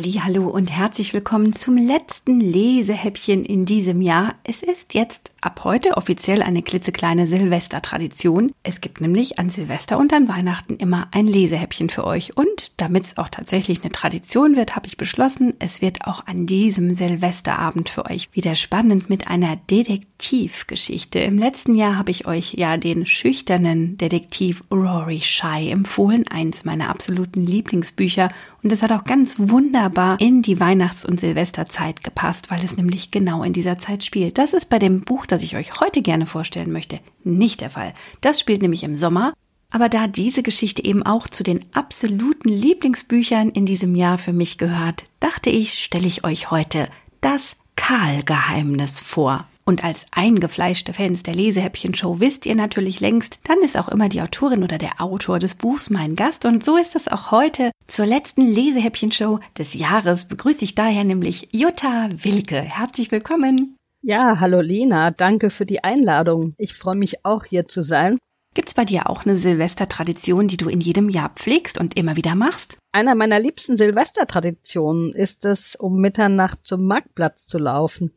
[0.00, 4.36] Hallo und herzlich willkommen zum letzten Lesehäppchen in diesem Jahr.
[4.44, 8.52] Es ist jetzt ab heute offiziell eine klitzekleine Silvestertradition.
[8.62, 12.36] Es gibt nämlich an Silvester und an Weihnachten immer ein Lesehäppchen für euch.
[12.36, 16.46] Und damit es auch tatsächlich eine Tradition wird, habe ich beschlossen, es wird auch an
[16.46, 21.18] diesem Silvesterabend für euch wieder spannend mit einer Detektivgeschichte.
[21.18, 26.88] Im letzten Jahr habe ich euch ja den schüchternen Detektiv Rory Shy empfohlen, eins meiner
[26.88, 28.30] absoluten Lieblingsbücher.
[28.62, 32.76] Und es hat auch ganz wunderbar wunderbar in die Weihnachts- und Silvesterzeit gepasst, weil es
[32.76, 34.38] nämlich genau in dieser Zeit spielt.
[34.38, 37.94] Das ist bei dem Buch, das ich euch heute gerne vorstellen möchte, nicht der Fall.
[38.20, 39.32] Das spielt nämlich im Sommer.
[39.70, 44.56] Aber da diese Geschichte eben auch zu den absoluten Lieblingsbüchern in diesem Jahr für mich
[44.56, 46.88] gehört, dachte ich, stelle ich euch heute
[47.20, 49.46] das Karl-Geheimnis vor.
[49.68, 54.22] Und als eingefleischte Fans der Lesehäppchen-Show wisst ihr natürlich längst, dann ist auch immer die
[54.22, 56.46] Autorin oder der Autor des Buchs mein Gast.
[56.46, 57.70] Und so ist es auch heute.
[57.86, 62.62] Zur letzten Lesehäppchen-Show des Jahres begrüße ich daher nämlich Jutta Wilke.
[62.62, 63.76] Herzlich willkommen.
[64.00, 66.54] Ja, hallo Lena, danke für die Einladung.
[66.56, 68.16] Ich freue mich auch hier zu sein.
[68.54, 72.36] Gibt's bei dir auch eine Silvestertradition, die du in jedem Jahr pflegst und immer wieder
[72.36, 72.78] machst?
[72.92, 78.14] Einer meiner liebsten Silvestertraditionen ist es, um Mitternacht zum Marktplatz zu laufen.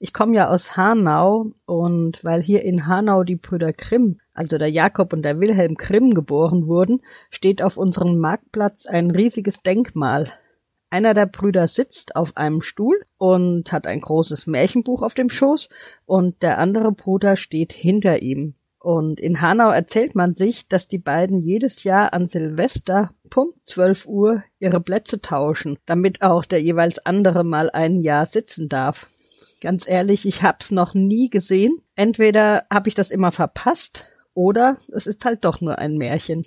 [0.00, 4.70] Ich komme ja aus Hanau und weil hier in Hanau die Brüder Grimm, also der
[4.70, 7.00] Jakob und der Wilhelm Grimm geboren wurden,
[7.30, 10.30] steht auf unserem Marktplatz ein riesiges Denkmal.
[10.90, 15.68] Einer der Brüder sitzt auf einem Stuhl und hat ein großes Märchenbuch auf dem Schoß
[16.06, 18.54] und der andere Bruder steht hinter ihm.
[18.80, 24.06] Und in Hanau erzählt man sich, dass die beiden jedes Jahr an Silvester Punkt 12
[24.06, 29.06] Uhr ihre Plätze tauschen, damit auch der jeweils andere mal ein Jahr sitzen darf.
[29.64, 31.80] Ganz ehrlich, ich hab's noch nie gesehen.
[31.96, 36.44] Entweder habe ich das immer verpasst oder es ist halt doch nur ein Märchen.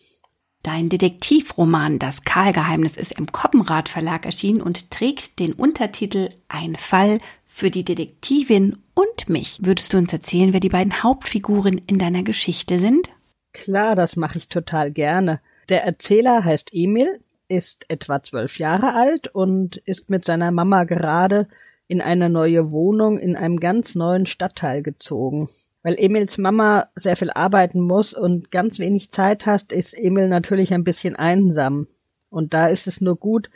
[0.61, 7.19] Dein Detektivroman Das Karlgeheimnis ist im Koppenrad Verlag erschienen und trägt den Untertitel Ein Fall
[7.47, 9.57] für die Detektivin und mich.
[9.63, 13.09] Würdest du uns erzählen, wer die beiden Hauptfiguren in deiner Geschichte sind?
[13.51, 15.41] Klar, das mache ich total gerne.
[15.69, 17.19] Der Erzähler heißt Emil,
[17.49, 21.47] ist etwa zwölf Jahre alt und ist mit seiner Mama gerade
[21.87, 25.49] in eine neue Wohnung in einem ganz neuen Stadtteil gezogen.
[25.83, 30.73] Weil Emils Mama sehr viel arbeiten muss und ganz wenig Zeit hat, ist Emil natürlich
[30.73, 31.87] ein bisschen einsam.
[32.29, 33.49] Und da ist es nur gut,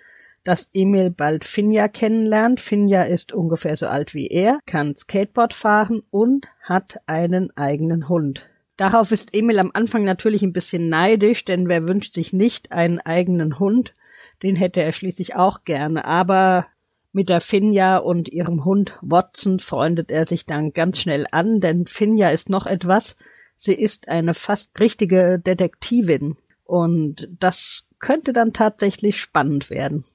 [0.44, 2.60] dass Emil bald Finja kennenlernt.
[2.60, 8.48] Finja ist ungefähr so alt wie er, kann Skateboard fahren und hat einen eigenen Hund.
[8.78, 13.00] Darauf ist Emil am Anfang natürlich ein bisschen neidisch, denn wer wünscht sich nicht einen
[13.00, 13.94] eigenen Hund?
[14.42, 16.06] Den hätte er schließlich auch gerne.
[16.06, 16.66] Aber
[17.12, 21.88] mit der Finja und ihrem Hund Watson freundet er sich dann ganz schnell an, denn
[21.88, 23.16] Finja ist noch etwas.
[23.56, 26.38] Sie ist eine fast richtige Detektivin.
[26.64, 30.06] Und das könnte dann tatsächlich spannend werden.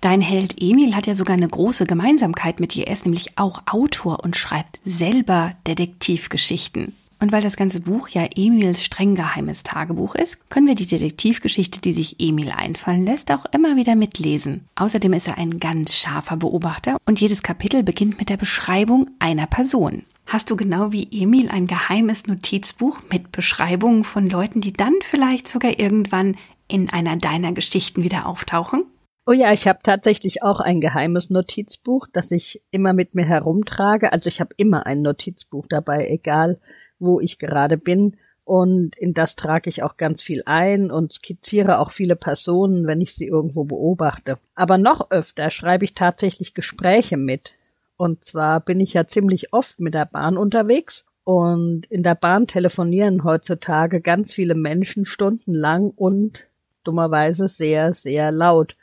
[0.00, 2.86] Dein Held Emil hat ja sogar eine große Gemeinsamkeit mit dir.
[2.86, 6.94] Er ist nämlich auch Autor und schreibt selber Detektivgeschichten.
[7.18, 11.80] Und weil das ganze Buch ja Emils streng geheimes Tagebuch ist, können wir die Detektivgeschichte,
[11.80, 14.66] die sich Emil einfallen lässt, auch immer wieder mitlesen.
[14.74, 19.46] Außerdem ist er ein ganz scharfer Beobachter und jedes Kapitel beginnt mit der Beschreibung einer
[19.46, 20.04] Person.
[20.26, 25.48] Hast du genau wie Emil ein geheimes Notizbuch mit Beschreibungen von Leuten, die dann vielleicht
[25.48, 26.36] sogar irgendwann
[26.68, 28.84] in einer deiner Geschichten wieder auftauchen?
[29.28, 34.12] Oh ja, ich habe tatsächlich auch ein geheimes Notizbuch, das ich immer mit mir herumtrage.
[34.12, 36.60] Also ich habe immer ein Notizbuch dabei, egal
[36.98, 38.16] wo ich gerade bin.
[38.44, 43.00] Und in das trage ich auch ganz viel ein und skizziere auch viele Personen, wenn
[43.00, 44.38] ich sie irgendwo beobachte.
[44.54, 47.54] Aber noch öfter schreibe ich tatsächlich Gespräche mit.
[47.96, 52.46] Und zwar bin ich ja ziemlich oft mit der Bahn unterwegs und in der Bahn
[52.46, 56.46] telefonieren heutzutage ganz viele Menschen stundenlang und
[56.84, 58.76] dummerweise sehr, sehr laut.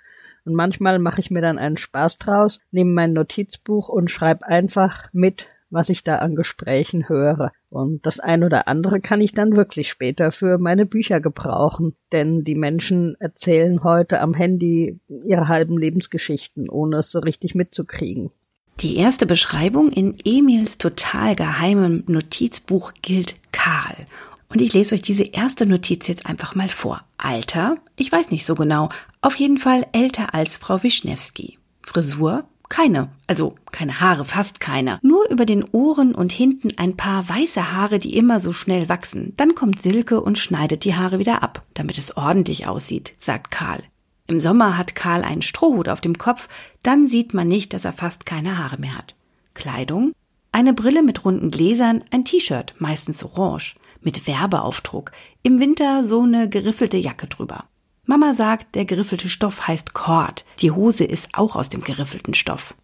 [0.43, 5.07] Und manchmal mache ich mir dann einen Spaß draus, nehme mein Notizbuch und schreibe einfach
[5.13, 7.51] mit, was ich da an Gesprächen höre.
[7.69, 11.95] Und das ein oder andere kann ich dann wirklich später für meine Bücher gebrauchen.
[12.11, 18.31] Denn die Menschen erzählen heute am Handy ihre halben Lebensgeschichten, ohne es so richtig mitzukriegen.
[18.79, 23.95] Die erste Beschreibung in Emils total geheimem Notizbuch gilt Karl.
[24.49, 27.01] Und ich lese euch diese erste Notiz jetzt einfach mal vor.
[27.17, 27.77] Alter?
[27.95, 28.89] Ich weiß nicht so genau.
[29.21, 31.57] Auf jeden Fall älter als Frau Wischnewski.
[31.81, 32.45] Frisur?
[32.73, 34.97] Keine, also keine Haare, fast keine.
[35.03, 39.33] Nur über den Ohren und hinten ein paar weiße Haare, die immer so schnell wachsen.
[39.37, 43.83] Dann kommt Silke und schneidet die Haare wieder ab, damit es ordentlich aussieht, sagt Karl.
[44.25, 46.49] Im Sommer hat Karl einen Strohhut auf dem Kopf,
[46.81, 49.13] dann sieht man nicht, dass er fast keine Haare mehr hat.
[49.53, 50.11] Kleidung?
[50.51, 55.11] Eine Brille mit runden Gläsern, ein T-Shirt, meistens orange, mit Werbeaufdruck.
[55.43, 57.65] Im Winter so eine geriffelte Jacke drüber.
[58.05, 60.45] Mama sagt, der geriffelte Stoff heißt Cord.
[60.59, 62.75] Die Hose ist auch aus dem geriffelten Stoff.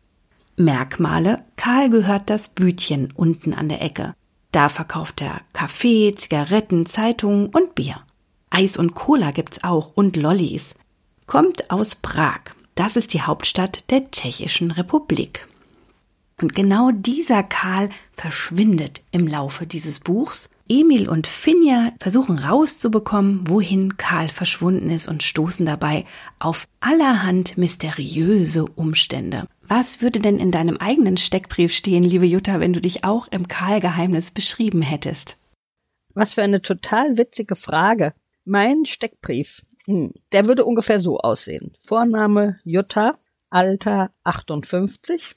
[0.56, 1.44] Merkmale.
[1.58, 4.14] Karl gehört das Bütchen unten an der Ecke.
[4.52, 8.02] Da verkauft er Kaffee, Zigaretten, Zeitungen und Bier.
[8.50, 10.74] Eis und Cola gibt's auch und Lollis.
[11.28, 12.40] Kommt aus Prag.
[12.76, 15.48] Das ist die Hauptstadt der Tschechischen Republik.
[16.42, 20.50] Und genau dieser Karl verschwindet im Laufe dieses Buchs.
[20.72, 26.06] Emil und Finja versuchen rauszubekommen, wohin Karl verschwunden ist und stoßen dabei
[26.38, 29.48] auf allerhand mysteriöse Umstände.
[29.68, 33.48] Was würde denn in deinem eigenen Steckbrief stehen, liebe Jutta, wenn du dich auch im
[33.48, 35.38] Karl-Geheimnis beschrieben hättest?
[36.14, 38.14] Was für eine total witzige Frage.
[38.46, 41.74] Mein Steckbrief, hm, der würde ungefähr so aussehen.
[41.80, 43.18] Vorname Jutta,
[43.50, 45.36] Alter 58,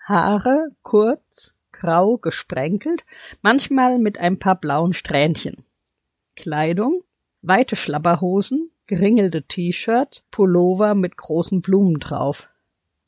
[0.00, 3.04] Haare kurz, grau gesprenkelt,
[3.42, 5.56] manchmal mit ein paar blauen Strähnchen.
[6.36, 7.02] Kleidung,
[7.42, 12.50] weite Schlabberhosen, geringelte T-Shirts, Pullover mit großen Blumen drauf.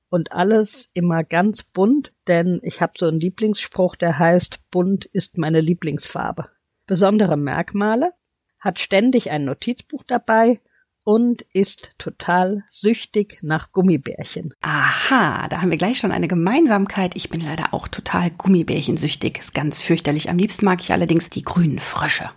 [0.09, 5.39] Und alles immer ganz bunt, denn ich habe so einen Lieblingsspruch, der heißt, bunt ist
[5.39, 6.49] meine Lieblingsfarbe.
[6.87, 8.13] Besondere Merkmale,
[8.61, 10.61] hat ständig ein Notizbuch dabei
[11.05, 14.53] und ist total süchtig nach Gummibärchen.
[14.61, 17.17] Aha, da haben wir gleich schon eine Gemeinsamkeit.
[17.17, 19.39] Ich bin leider auch total Gummibärchensüchtig.
[19.39, 20.31] Ist ganz fürchterlich.
[20.31, 22.31] Am liebsten mag ich allerdings die grünen Frösche.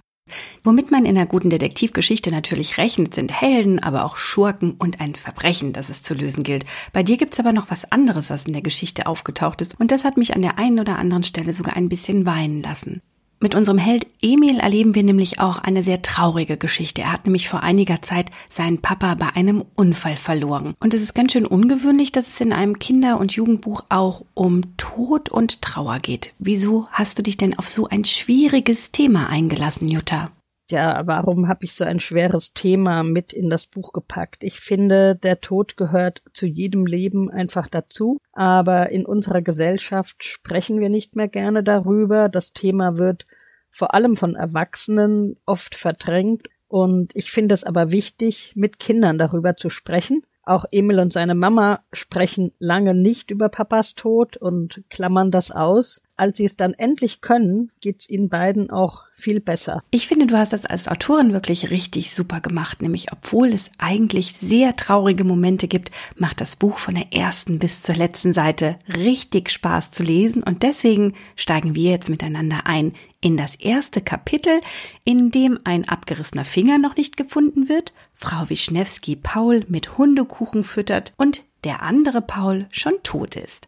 [0.63, 5.13] Womit man in einer guten Detektivgeschichte natürlich rechnet, sind Helden, aber auch Schurken und ein
[5.13, 6.65] Verbrechen, das es zu lösen gilt.
[6.93, 10.03] Bei dir gibt's aber noch was anderes, was in der Geschichte aufgetaucht ist, und das
[10.03, 13.03] hat mich an der einen oder anderen Stelle sogar ein bisschen weinen lassen.
[13.45, 17.03] Mit unserem Held Emil erleben wir nämlich auch eine sehr traurige Geschichte.
[17.03, 20.73] Er hat nämlich vor einiger Zeit seinen Papa bei einem Unfall verloren.
[20.79, 24.75] Und es ist ganz schön ungewöhnlich, dass es in einem Kinder- und Jugendbuch auch um
[24.77, 26.33] Tod und Trauer geht.
[26.39, 30.31] Wieso hast du dich denn auf so ein schwieriges Thema eingelassen, Jutta?
[30.71, 34.43] ja, warum habe ich so ein schweres Thema mit in das Buch gepackt?
[34.43, 40.79] Ich finde, der Tod gehört zu jedem Leben einfach dazu, aber in unserer Gesellschaft sprechen
[40.79, 42.29] wir nicht mehr gerne darüber.
[42.29, 43.27] Das Thema wird
[43.75, 49.55] vor allem von Erwachsenen oft verdrängt und ich finde es aber wichtig, mit Kindern darüber
[49.55, 55.31] zu sprechen auch Emil und seine Mama sprechen lange nicht über Papas Tod und klammern
[55.31, 56.03] das aus.
[56.17, 59.83] Als sie es dann endlich können, geht's ihnen beiden auch viel besser.
[59.91, 62.81] Ich finde, du hast das als Autorin wirklich richtig super gemacht.
[62.81, 67.81] Nämlich, obwohl es eigentlich sehr traurige Momente gibt, macht das Buch von der ersten bis
[67.81, 70.41] zur letzten Seite richtig Spaß zu lesen.
[70.41, 74.61] Und deswegen steigen wir jetzt miteinander ein in das erste Kapitel,
[75.03, 81.13] in dem ein abgerissener Finger noch nicht gefunden wird, Frau Wischnewski Paul mit Hundekuchen füttert
[81.17, 83.67] und der andere Paul schon tot ist.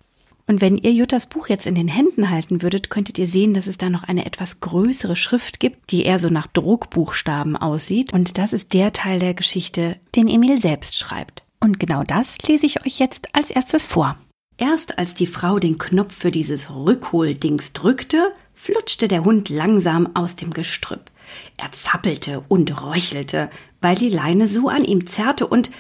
[0.50, 3.68] Und wenn ihr Juttas Buch jetzt in den Händen halten würdet, könntet ihr sehen, dass
[3.68, 8.14] es da noch eine etwas größere Schrift gibt, die eher so nach Druckbuchstaben aussieht.
[8.14, 11.44] Und das ist der Teil der Geschichte, den Emil selbst schreibt.
[11.60, 14.18] Und genau das lese ich euch jetzt als erstes vor.
[14.58, 20.38] Erst als die Frau den Knopf für dieses Rückholdings drückte, flutschte der Hund langsam aus
[20.38, 21.12] dem Gestrüpp.
[21.58, 23.50] Er zappelte und röchelte,
[23.82, 25.72] weil die Leine so an ihm zerrte und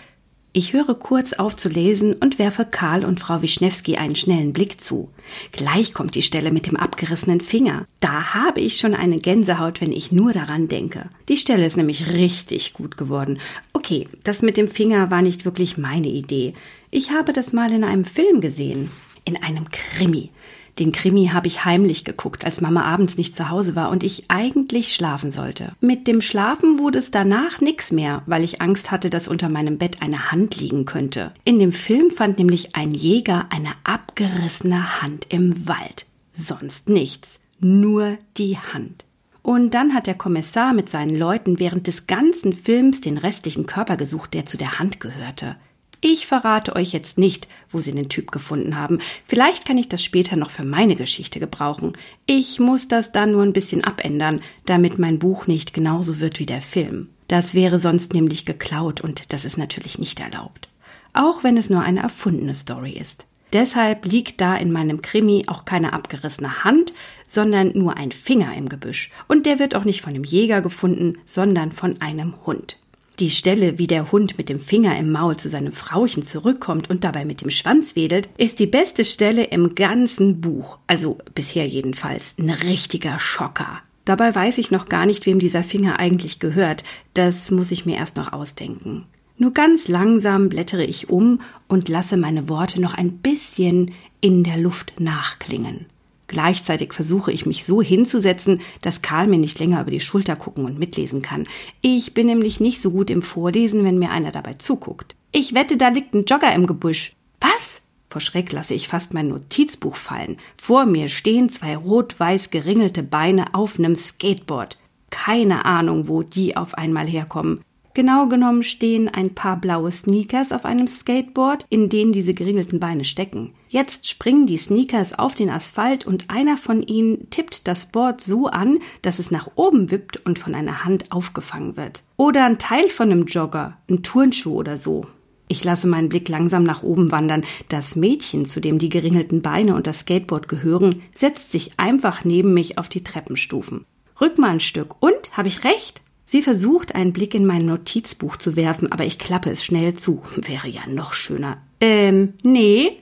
[0.57, 4.81] ich höre kurz auf zu lesen und werfe Karl und Frau Wischnewski einen schnellen Blick
[4.81, 5.09] zu.
[5.51, 7.85] Gleich kommt die Stelle mit dem abgerissenen Finger.
[7.99, 11.11] Da habe ich schon eine Gänsehaut, wenn ich nur daran denke.
[11.29, 13.37] Die Stelle ist nämlich richtig gut geworden.
[13.71, 16.55] Okay, das mit dem Finger war nicht wirklich meine Idee.
[16.89, 18.89] Ich habe das mal in einem Film gesehen.
[19.25, 20.31] In einem Krimi.
[20.79, 24.25] Den Krimi habe ich heimlich geguckt, als Mama abends nicht zu Hause war und ich
[24.27, 25.73] eigentlich schlafen sollte.
[25.81, 29.77] Mit dem Schlafen wurde es danach nix mehr, weil ich Angst hatte, dass unter meinem
[29.77, 31.33] Bett eine Hand liegen könnte.
[31.45, 36.05] In dem Film fand nämlich ein Jäger eine abgerissene Hand im Wald.
[36.31, 37.39] Sonst nichts.
[37.59, 39.03] Nur die Hand.
[39.41, 43.97] Und dann hat der Kommissar mit seinen Leuten während des ganzen Films den restlichen Körper
[43.97, 45.55] gesucht, der zu der Hand gehörte.
[45.99, 48.99] Ich verrate euch jetzt nicht, wo sie den Typ gefunden haben.
[49.27, 51.97] Vielleicht kann ich das später noch für meine Geschichte gebrauchen.
[52.27, 56.45] Ich muss das dann nur ein bisschen abändern, damit mein Buch nicht genauso wird wie
[56.45, 57.09] der Film.
[57.27, 60.69] Das wäre sonst nämlich geklaut und das ist natürlich nicht erlaubt.
[61.13, 63.25] Auch wenn es nur eine erfundene Story ist.
[63.53, 66.93] Deshalb liegt da in meinem Krimi auch keine abgerissene Hand,
[67.27, 69.09] sondern nur ein Finger im Gebüsch.
[69.27, 72.77] Und der wird auch nicht von einem Jäger gefunden, sondern von einem Hund.
[73.19, 77.03] Die Stelle, wie der Hund mit dem Finger im Maul zu seinem Frauchen zurückkommt und
[77.03, 80.77] dabei mit dem Schwanz wedelt, ist die beste Stelle im ganzen Buch.
[80.85, 82.35] Also bisher jedenfalls.
[82.37, 83.81] Ein richtiger Schocker.
[84.05, 86.83] Dabei weiß ich noch gar nicht, wem dieser Finger eigentlich gehört.
[87.15, 89.05] Das muss ich mir erst noch ausdenken.
[89.39, 94.57] Nur ganz langsam blättere ich um und lasse meine Worte noch ein bisschen in der
[94.57, 95.87] Luft nachklingen.
[96.27, 100.65] Gleichzeitig versuche ich mich so hinzusetzen, dass Karl mir nicht länger über die Schulter gucken
[100.65, 101.47] und mitlesen kann.
[101.81, 105.15] Ich bin nämlich nicht so gut im Vorlesen, wenn mir einer dabei zuguckt.
[105.31, 107.13] Ich wette, da liegt ein Jogger im Gebüsch.
[107.39, 107.81] Was?
[108.09, 110.37] Vor Schreck lasse ich fast mein Notizbuch fallen.
[110.57, 114.77] Vor mir stehen zwei rot-weiß geringelte Beine auf nem Skateboard.
[115.09, 117.61] Keine Ahnung, wo die auf einmal herkommen.
[117.97, 123.03] Genau genommen stehen ein paar blaue Sneakers auf einem Skateboard, in denen diese geringelten Beine
[123.03, 123.55] stecken.
[123.69, 128.45] Jetzt springen die Sneakers auf den Asphalt und einer von ihnen tippt das Board so
[128.45, 132.03] an, dass es nach oben wippt und von einer Hand aufgefangen wird.
[132.17, 135.07] Oder ein Teil von einem Jogger, ein Turnschuh oder so.
[135.47, 137.45] Ich lasse meinen Blick langsam nach oben wandern.
[137.67, 142.53] Das Mädchen, zu dem die geringelten Beine und das Skateboard gehören, setzt sich einfach neben
[142.53, 143.85] mich auf die Treppenstufen.
[144.21, 145.01] Rück mal ein Stück.
[145.01, 145.35] Und?
[145.35, 146.03] Habe ich recht?
[146.29, 150.21] Sie versucht, einen Blick in mein Notizbuch zu werfen, aber ich klappe es schnell zu.
[150.35, 151.61] Wäre ja noch schöner.
[151.79, 152.97] Ähm, nee.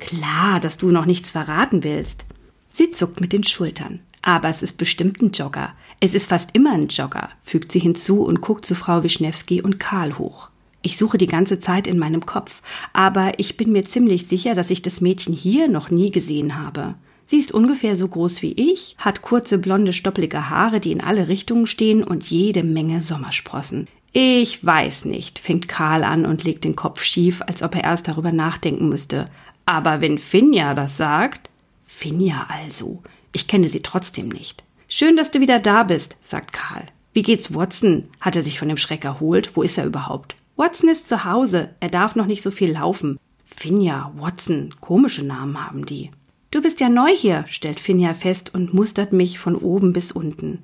[0.00, 2.24] Klar, dass du noch nichts verraten willst.
[2.70, 4.00] Sie zuckt mit den Schultern.
[4.22, 5.74] Aber es ist bestimmt ein Jogger.
[6.00, 9.78] Es ist fast immer ein Jogger, fügt sie hinzu und guckt zu Frau Wischnewski und
[9.78, 10.48] Karl hoch.
[10.80, 12.62] Ich suche die ganze Zeit in meinem Kopf,
[12.94, 16.94] aber ich bin mir ziemlich sicher, dass ich das Mädchen hier noch nie gesehen habe.
[17.26, 21.28] Sie ist ungefähr so groß wie ich, hat kurze blonde stoppelige Haare, die in alle
[21.28, 23.86] Richtungen stehen und jede Menge Sommersprossen.
[24.12, 28.08] Ich weiß nicht, fängt Karl an und legt den Kopf schief, als ob er erst
[28.08, 29.26] darüber nachdenken müsste.
[29.64, 31.48] Aber wenn Finja das sagt.
[31.86, 33.02] Finja also.
[33.32, 34.64] Ich kenne sie trotzdem nicht.
[34.88, 36.84] Schön, dass du wieder da bist, sagt Karl.
[37.14, 38.04] Wie geht's Watson?
[38.20, 39.52] Hat er sich von dem Schreck erholt?
[39.54, 40.36] Wo ist er überhaupt?
[40.56, 41.70] Watson ist zu Hause.
[41.80, 43.18] Er darf noch nicht so viel laufen.
[43.46, 46.10] Finja, Watson, komische Namen haben die.
[46.52, 50.58] Du bist ja neu hier, stellt Finja fest und mustert mich von oben bis unten.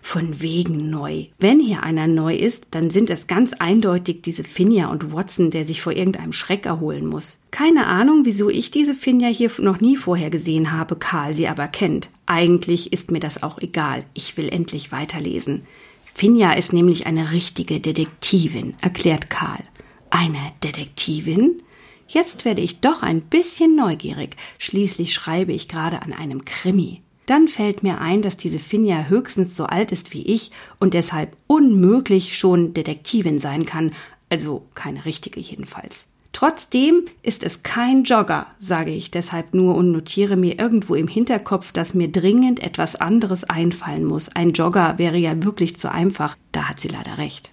[0.00, 1.26] Von wegen neu.
[1.38, 5.66] Wenn hier einer neu ist, dann sind es ganz eindeutig diese Finja und Watson, der
[5.66, 7.36] sich vor irgendeinem Schreck erholen muss.
[7.50, 11.68] Keine Ahnung, wieso ich diese Finja hier noch nie vorher gesehen habe, Karl sie aber
[11.68, 12.08] kennt.
[12.24, 14.06] Eigentlich ist mir das auch egal.
[14.14, 15.66] Ich will endlich weiterlesen.
[16.14, 19.60] Finja ist nämlich eine richtige Detektivin, erklärt Karl.
[20.08, 21.60] Eine Detektivin?
[22.08, 24.36] Jetzt werde ich doch ein bisschen neugierig.
[24.58, 27.02] Schließlich schreibe ich gerade an einem Krimi.
[27.26, 31.36] Dann fällt mir ein, dass diese Finja höchstens so alt ist wie ich und deshalb
[31.48, 33.92] unmöglich schon Detektivin sein kann,
[34.30, 36.06] also keine richtige jedenfalls.
[36.32, 41.72] Trotzdem ist es kein Jogger, sage ich deshalb nur und notiere mir irgendwo im Hinterkopf,
[41.72, 44.28] dass mir dringend etwas anderes einfallen muss.
[44.28, 47.52] Ein Jogger wäre ja wirklich zu einfach, da hat sie leider recht.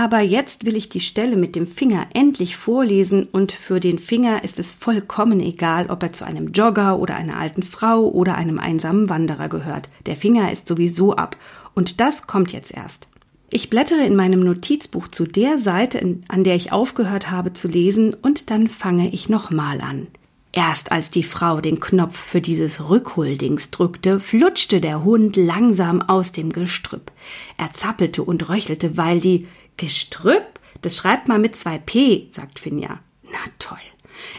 [0.00, 4.42] Aber jetzt will ich die Stelle mit dem Finger endlich vorlesen und für den Finger
[4.42, 8.58] ist es vollkommen egal, ob er zu einem Jogger oder einer alten Frau oder einem
[8.58, 9.90] einsamen Wanderer gehört.
[10.06, 11.36] Der Finger ist sowieso ab
[11.74, 13.08] und das kommt jetzt erst.
[13.50, 18.14] Ich blättere in meinem Notizbuch zu der Seite, an der ich aufgehört habe zu lesen
[18.14, 20.06] und dann fange ich nochmal an.
[20.52, 26.32] Erst als die Frau den Knopf für dieses Rückholdings drückte, flutschte der Hund langsam aus
[26.32, 27.12] dem Gestrüpp.
[27.56, 30.60] Er zappelte und röchelte, weil die Gestrüpp?
[30.82, 33.00] Das schreibt man mit zwei P, sagt Finja.
[33.24, 33.78] Na toll.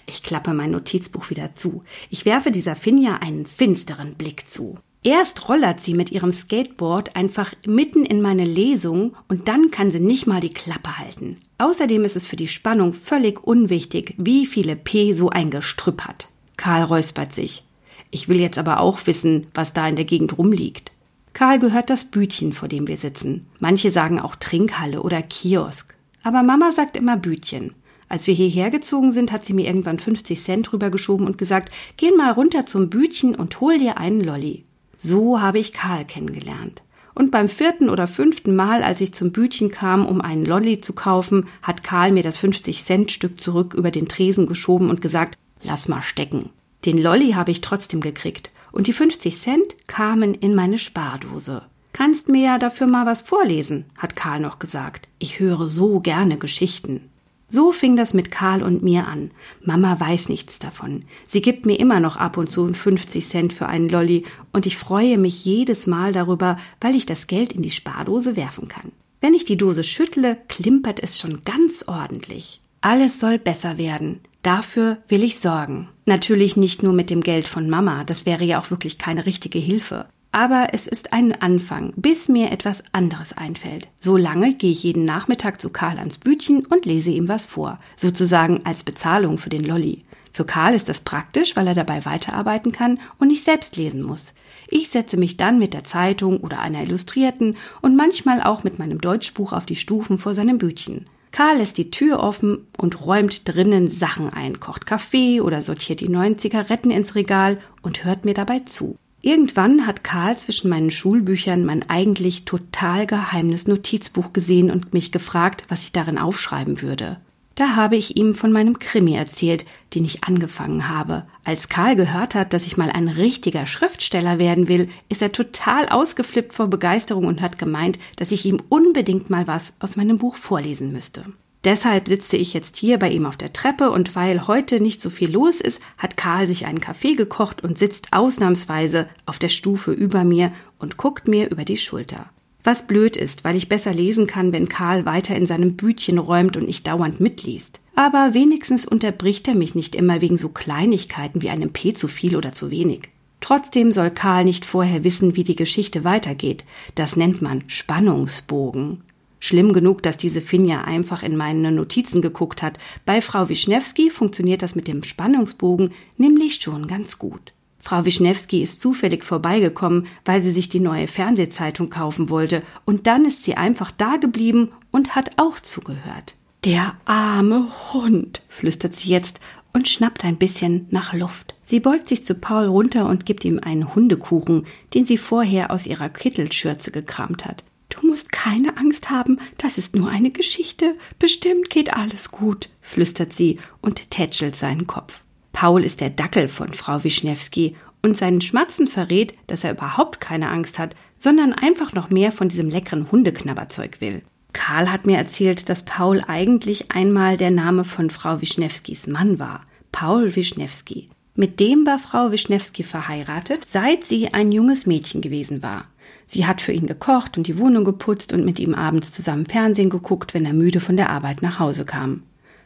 [0.06, 1.84] Ich klappe mein Notizbuch wieder zu.
[2.10, 4.78] Ich werfe dieser Finja einen finsteren Blick zu.
[5.04, 10.00] Erst rollert sie mit ihrem Skateboard einfach mitten in meine Lesung und dann kann sie
[10.00, 11.38] nicht mal die Klappe halten.
[11.58, 16.28] Außerdem ist es für die Spannung völlig unwichtig, wie viele P so ein Gestrüpp hat.
[16.56, 17.64] Karl räuspert sich.
[18.12, 20.91] Ich will jetzt aber auch wissen, was da in der Gegend rumliegt.
[21.34, 23.48] Karl gehört das Bütchen, vor dem wir sitzen.
[23.60, 25.96] Manche sagen auch Trinkhalle oder Kiosk.
[26.24, 27.74] Aber Mama sagt immer Bütchen.
[28.10, 32.12] Als wir hierher gezogen sind, hat sie mir irgendwann 50 Cent rübergeschoben und gesagt, geh
[32.12, 34.66] mal runter zum Bütchen und hol dir einen Lolli.
[34.98, 36.84] So habe ich Karl kennengelernt.
[37.14, 40.94] Und beim vierten oder fünften Mal, als ich zum Bütchen kam, um einen Lolli zu
[40.94, 45.38] kaufen, hat Karl mir das 50 Cent Stück zurück über den Tresen geschoben und gesagt,
[45.64, 46.50] lass mal stecken.
[46.86, 51.64] Den Lolli habe ich trotzdem gekriegt und die 50 Cent kamen in meine Spardose.
[51.94, 55.08] Kannst mir ja dafür mal was vorlesen, hat Karl noch gesagt.
[55.20, 57.10] Ich höre so gerne Geschichten.
[57.54, 59.32] So fing das mit Karl und mir an.
[59.62, 61.04] Mama weiß nichts davon.
[61.28, 64.24] Sie gibt mir immer noch ab und zu 50 Cent für einen Lolli
[64.54, 68.70] und ich freue mich jedes Mal darüber, weil ich das Geld in die Spardose werfen
[68.70, 68.94] kann.
[69.20, 72.62] Wenn ich die Dose schüttle, klimpert es schon ganz ordentlich.
[72.80, 74.22] Alles soll besser werden.
[74.44, 75.90] Dafür will ich sorgen.
[76.06, 79.60] Natürlich nicht nur mit dem Geld von Mama, das wäre ja auch wirklich keine richtige
[79.60, 80.08] Hilfe.
[80.32, 83.90] Aber es ist ein Anfang, bis mir etwas anderes einfällt.
[84.00, 87.80] So lange gehe ich jeden Nachmittag zu Karl ans Bütchen und lese ihm was vor,
[87.98, 90.04] sozusagen als Bezahlung für den Lolli.
[90.32, 94.34] Für Karl ist das praktisch, weil er dabei weiterarbeiten kann und nicht selbst lesen muss.
[94.70, 99.02] Ich setze mich dann mit der Zeitung oder einer Illustrierten und manchmal auch mit meinem
[99.02, 101.06] Deutschbuch auf die Stufen vor seinem Bütchen.
[101.32, 106.10] Karl lässt die Tür offen und räumt drinnen Sachen ein, kocht Kaffee oder sortiert die
[106.10, 108.98] neuen Zigaretten ins Regal und hört mir dabei zu.
[109.22, 115.66] Irgendwann hat Karl zwischen meinen Schulbüchern mein eigentlich total geheimes Notizbuch gesehen und mich gefragt,
[115.70, 117.20] was ich darin aufschreiben würde.
[117.62, 121.28] Da habe ich ihm von meinem Krimi erzählt, den ich angefangen habe.
[121.46, 125.88] Als Karl gehört hat, dass ich mal ein richtiger Schriftsteller werden will, ist er total
[125.88, 130.38] ausgeflippt vor Begeisterung und hat gemeint, dass ich ihm unbedingt mal was aus meinem Buch
[130.38, 131.24] vorlesen müsste.
[131.64, 135.12] Deshalb sitze ich jetzt hier bei ihm auf der Treppe und weil heute nicht so
[135.12, 139.92] viel los ist, hat Karl sich einen Kaffee gekocht und sitzt ausnahmsweise auf der Stufe
[139.92, 142.32] über mir und guckt mir über die Schulter.
[142.64, 146.58] Was blöd ist, weil ich besser lesen kann, wenn Karl weiter in seinem Bütchen räumt
[146.58, 147.80] und nicht dauernd mitliest.
[147.96, 152.36] Aber wenigstens unterbricht er mich nicht immer wegen so Kleinigkeiten wie einem P zu viel
[152.36, 153.10] oder zu wenig.
[153.42, 156.64] Trotzdem soll Karl nicht vorher wissen, wie die Geschichte weitergeht.
[156.96, 159.04] Das nennt man Spannungsbogen.
[159.40, 162.78] Schlimm genug, dass diese Finja einfach in meine Notizen geguckt hat.
[163.06, 167.54] Bei Frau Wischnewski funktioniert das mit dem Spannungsbogen nämlich schon ganz gut.
[167.82, 173.26] Frau Wischnewski ist zufällig vorbeigekommen, weil sie sich die neue Fernsehzeitung kaufen wollte, und dann
[173.26, 176.36] ist sie einfach da geblieben und hat auch zugehört.
[176.64, 179.40] Der arme Hund, flüstert sie jetzt
[179.74, 181.56] und schnappt ein bisschen nach Luft.
[181.66, 185.88] Sie beugt sich zu Paul runter und gibt ihm einen Hundekuchen, den sie vorher aus
[185.88, 187.64] ihrer Kittelschürze gekramt hat.
[187.90, 190.96] Du musst keine Angst haben, das ist nur eine Geschichte.
[191.20, 195.24] Bestimmt geht alles gut, flüstert sie und tätschelt seinen Kopf.
[195.52, 200.50] Paul ist der Dackel von Frau Wischnewski und sein Schmatzen verrät, dass er überhaupt keine
[200.50, 204.24] Angst hat, sondern einfach noch mehr von diesem leckeren Hundeknabberzeug will.
[204.54, 209.62] Karl hat mir erzählt, dass Paul eigentlich einmal der Name von Frau Wischnewskis Mann war.
[209.92, 211.10] Paul Wischnewski.
[211.36, 215.86] Mit dem war Frau Wischnewski verheiratet, seit sie ein junges Mädchen gewesen war.
[216.28, 219.90] Sie hat für ihn gekocht und die Wohnung geputzt und mit ihm abends zusammen Fernsehen
[219.90, 222.24] geguckt, wenn er müde von der Arbeit nach Hause kam.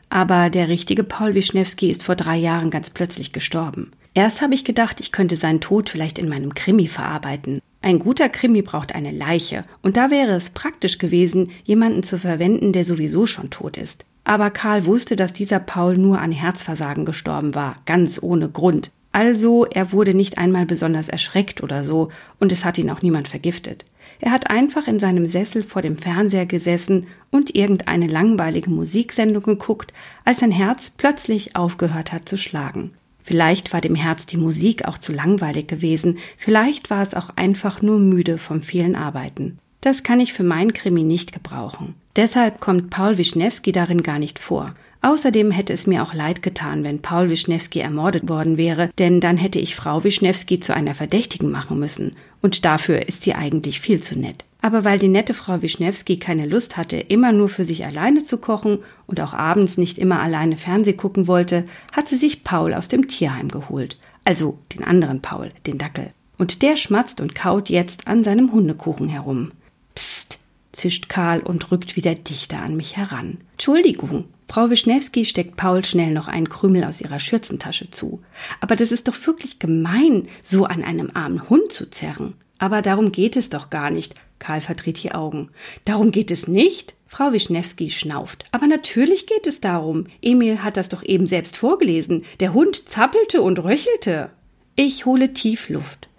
[0.10, 3.92] Aber der richtige Paul Wischnewski ist vor drei Jahren ganz plötzlich gestorben.
[4.14, 7.60] Erst habe ich gedacht, ich könnte seinen Tod vielleicht in meinem Krimi verarbeiten.
[7.82, 12.72] Ein guter Krimi braucht eine Leiche, und da wäre es praktisch gewesen, jemanden zu verwenden,
[12.72, 14.06] der sowieso schon tot ist.
[14.24, 18.90] Aber Karl wusste, dass dieser Paul nur an Herzversagen gestorben war, ganz ohne Grund.
[19.12, 23.28] Also er wurde nicht einmal besonders erschreckt oder so, und es hat ihn auch niemand
[23.28, 23.86] vergiftet.
[24.20, 29.94] Er hat einfach in seinem Sessel vor dem Fernseher gesessen und irgendeine langweilige Musiksendung geguckt,
[30.24, 32.92] als sein Herz plötzlich aufgehört hat zu schlagen.
[33.24, 37.82] Vielleicht war dem Herz die Musik auch zu langweilig gewesen, vielleicht war es auch einfach
[37.82, 39.58] nur müde vom vielen Arbeiten.
[39.82, 41.96] Das kann ich für mein Krimi nicht gebrauchen.
[42.16, 44.74] Deshalb kommt Paul Wischnewski darin gar nicht vor.
[45.06, 49.38] Außerdem hätte es mir auch leid getan, wenn Paul Wischnewski ermordet worden wäre, denn dann
[49.38, 52.16] hätte ich Frau Wischnewski zu einer Verdächtigen machen müssen.
[52.42, 54.46] Und dafür ist sie eigentlich viel zu nett.
[54.64, 58.40] Aber weil die nette Frau Wischnewski keine Lust hatte, immer nur für sich alleine zu
[58.40, 61.66] kochen und auch abends nicht immer alleine Fernseh gucken wollte,
[61.96, 64.00] hat sie sich Paul aus dem Tierheim geholt.
[64.24, 66.14] Also den anderen Paul, den Dackel.
[66.40, 69.52] Und der schmatzt und kaut jetzt an seinem Hundekuchen herum.
[69.94, 70.40] Psst,
[70.76, 73.38] zischt Karl und rückt wieder dichter an mich heran.
[73.54, 74.26] Entschuldigung.
[74.48, 78.22] Frau Wischnewski steckt Paul schnell noch einen Krümel aus ihrer Schürzentasche zu.
[78.62, 82.36] Aber das ist doch wirklich gemein, so an einem armen Hund zu zerren.
[82.58, 84.16] Aber darum geht es doch gar nicht.
[84.40, 85.50] Karl verdreht die Augen.
[85.84, 86.94] Darum geht es nicht?
[87.08, 88.44] Frau Wischnewski schnauft.
[88.52, 90.08] Aber natürlich geht es darum.
[90.22, 92.24] Emil hat das doch eben selbst vorgelesen.
[92.40, 94.32] Der Hund zappelte und röchelte.
[94.76, 96.10] Ich hole tief Luft.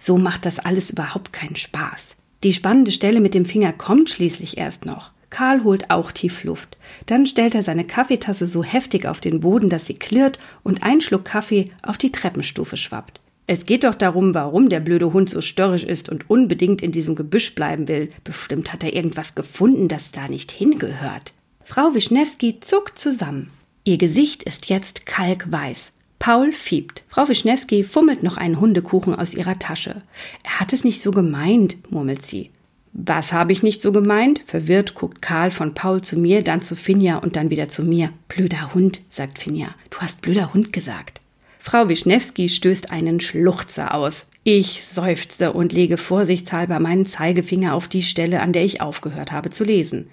[0.00, 2.15] So macht das alles überhaupt keinen Spaß.
[2.46, 5.10] Die spannende Stelle mit dem Finger kommt schließlich erst noch.
[5.30, 6.76] Karl holt auch tief Luft.
[7.06, 11.00] Dann stellt er seine Kaffeetasse so heftig auf den Boden, dass sie klirrt und ein
[11.00, 13.18] Schluck Kaffee auf die Treppenstufe schwappt.
[13.48, 17.16] Es geht doch darum, warum der blöde Hund so störrisch ist und unbedingt in diesem
[17.16, 18.12] Gebüsch bleiben will.
[18.22, 21.32] Bestimmt hat er irgendwas gefunden, das da nicht hingehört.
[21.64, 23.50] Frau Wischnewski zuckt zusammen.
[23.82, 25.90] Ihr Gesicht ist jetzt kalkweiß.
[26.26, 27.04] Paul fiebt.
[27.06, 30.02] Frau Wischnewski fummelt noch einen Hundekuchen aus ihrer Tasche.
[30.42, 32.50] Er hat es nicht so gemeint, murmelt sie.
[32.92, 34.42] Was habe ich nicht so gemeint?
[34.44, 38.10] Verwirrt guckt Karl von Paul zu mir, dann zu Finja und dann wieder zu mir.
[38.26, 39.68] Blöder Hund, sagt Finja.
[39.90, 41.20] Du hast blöder Hund gesagt.
[41.60, 44.26] Frau Wischnewski stößt einen Schluchzer aus.
[44.42, 49.50] Ich seufze und lege vorsichtshalber meinen Zeigefinger auf die Stelle, an der ich aufgehört habe
[49.50, 50.10] zu lesen.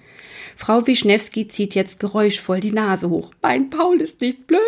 [0.56, 3.32] Frau Wischnewski zieht jetzt geräuschvoll die Nase hoch.
[3.42, 4.60] Mein Paul ist nicht blöd.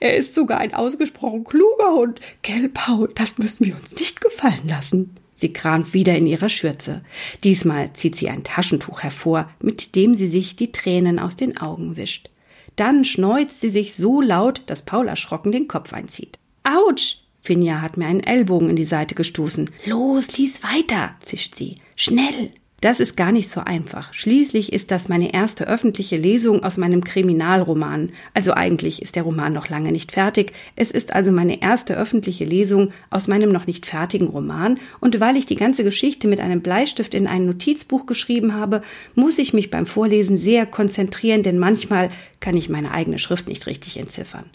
[0.00, 2.20] Er ist sogar ein ausgesprochen kluger Hund.
[2.42, 5.14] Gell, Paul, das müssen wir uns nicht gefallen lassen.
[5.36, 7.02] Sie kramt wieder in ihrer Schürze.
[7.42, 11.96] Diesmal zieht sie ein Taschentuch hervor, mit dem sie sich die Tränen aus den Augen
[11.96, 12.30] wischt.
[12.76, 16.38] Dann schneuzt sie sich so laut, dass Paul erschrocken den Kopf einzieht.
[16.62, 17.18] Autsch!
[17.40, 19.68] Finja hat mir einen Ellbogen in die Seite gestoßen.
[19.86, 21.74] Los, lies weiter, zischt sie.
[21.96, 22.52] Schnell!
[22.82, 24.12] Das ist gar nicht so einfach.
[24.12, 28.10] Schließlich ist das meine erste öffentliche Lesung aus meinem Kriminalroman.
[28.34, 30.52] Also eigentlich ist der Roman noch lange nicht fertig.
[30.74, 34.80] Es ist also meine erste öffentliche Lesung aus meinem noch nicht fertigen Roman.
[34.98, 38.82] Und weil ich die ganze Geschichte mit einem Bleistift in ein Notizbuch geschrieben habe,
[39.14, 43.68] muss ich mich beim Vorlesen sehr konzentrieren, denn manchmal kann ich meine eigene Schrift nicht
[43.68, 44.50] richtig entziffern.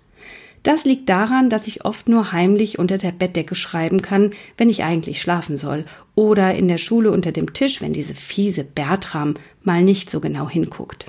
[0.68, 4.84] Das liegt daran, dass ich oft nur heimlich unter der Bettdecke schreiben kann, wenn ich
[4.84, 9.82] eigentlich schlafen soll, oder in der Schule unter dem Tisch, wenn diese fiese Bertram mal
[9.82, 11.06] nicht so genau hinguckt.